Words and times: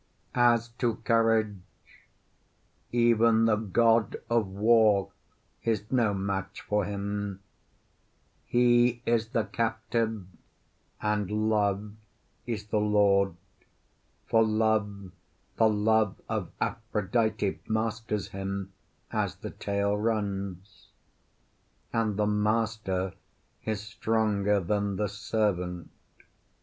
As 0.33 0.69
to 0.79 0.95
courage, 1.03 1.59
even 2.91 3.45
the 3.45 3.55
God 3.55 4.15
of 4.31 4.47
War 4.47 5.11
is 5.63 5.91
no 5.91 6.11
match 6.11 6.61
for 6.61 6.85
him; 6.85 7.39
he 8.47 9.03
is 9.05 9.27
the 9.27 9.43
captive 9.43 10.25
and 11.03 11.29
Love 11.29 11.93
is 12.47 12.65
the 12.69 12.79
lord, 12.79 13.35
for 14.25 14.43
love, 14.43 15.11
the 15.57 15.69
love 15.69 16.19
of 16.27 16.49
Aphrodite, 16.59 17.59
masters 17.69 18.29
him, 18.29 18.71
as 19.11 19.35
the 19.35 19.51
tale 19.51 19.95
runs; 19.95 20.87
and 21.93 22.17
the 22.17 22.25
master 22.25 23.13
is 23.65 23.81
stronger 23.81 24.59
than 24.59 24.95
the 24.95 25.07
servant. 25.07 25.91